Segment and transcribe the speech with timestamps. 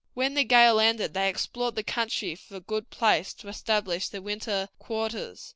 [0.15, 4.19] When the gale ended they explored the country for a good place to establish their
[4.23, 5.49] winter quarters.